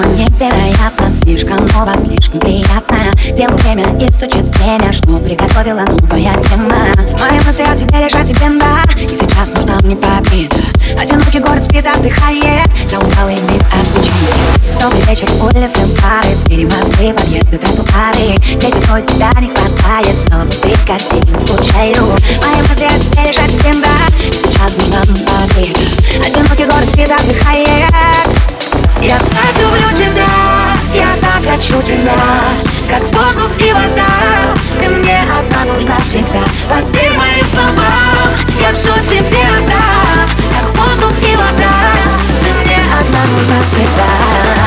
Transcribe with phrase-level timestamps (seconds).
[0.00, 3.12] знакома невероятно Слишком ново, слишком приятно.
[3.34, 6.74] Делу время и стучит время Что приготовила новая тема.
[7.18, 10.56] Мои мысли о тебе лежат тебе да И сейчас нужна мне победа.
[11.00, 14.80] Одинокий город спит, отдыхает За усталый мир отвечает.
[14.80, 20.74] Добрый вечер, улицы, пары Двери, мосты, подъезды, тротуары Здесь одной тебя не хватает Снова ты
[20.86, 22.06] как сильно скучаю.
[22.46, 24.99] Мои мысли о тебе лежат тебе да И сейчас нужна
[31.82, 32.14] тебя
[32.88, 36.42] Как воздух и вода Ты мне одна нужна всегда.
[36.68, 40.28] Поверь моим словам Я все тебе отдам.
[40.52, 41.74] Как воздух и вода
[42.42, 44.59] Ты мне одна нужна всегда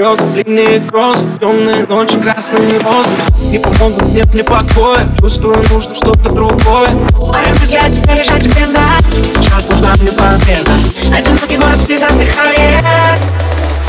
[0.00, 3.14] слезы, длинные грозы Темные ночи, красные розы.
[3.50, 6.88] Не помогут, нет мне покоя Чувствую, нужно что-то другое.
[6.88, 10.72] Мои мысли о тебе лежат тебе да Сейчас нужна мне победа.
[11.14, 12.84] Одинокий город спит, отдыхает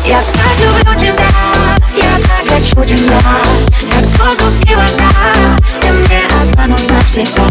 [0.06, 1.28] Я так люблю тебя
[1.96, 3.20] Я так хочу тебя.
[3.90, 7.51] Как воздух и вода Ты мне одна нужна всегда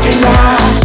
[0.00, 0.77] 对吗